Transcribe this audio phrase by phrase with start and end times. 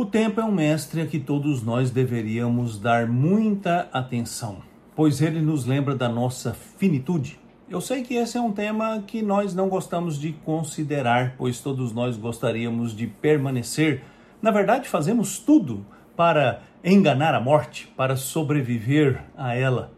[0.00, 4.58] O tempo é um mestre a que todos nós deveríamos dar muita atenção,
[4.94, 7.36] pois ele nos lembra da nossa finitude.
[7.68, 11.92] Eu sei que esse é um tema que nós não gostamos de considerar, pois todos
[11.92, 14.04] nós gostaríamos de permanecer.
[14.40, 15.84] Na verdade, fazemos tudo
[16.16, 19.90] para enganar a morte, para sobreviver a ela.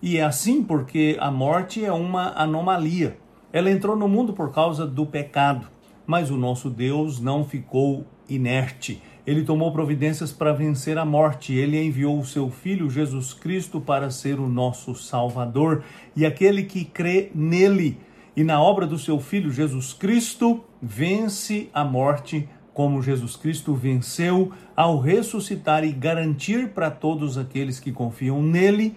[0.00, 3.18] E é assim porque a morte é uma anomalia.
[3.52, 5.66] Ela entrou no mundo por causa do pecado,
[6.06, 11.54] mas o nosso Deus não ficou inerte ele tomou providências para vencer a morte.
[11.54, 15.84] Ele enviou o seu Filho Jesus Cristo para ser o nosso Salvador.
[16.16, 17.98] E aquele que crê nele
[18.34, 24.50] e na obra do seu Filho Jesus Cristo vence a morte, como Jesus Cristo venceu
[24.74, 28.96] ao ressuscitar e garantir para todos aqueles que confiam nele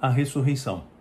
[0.00, 0.95] a ressurreição.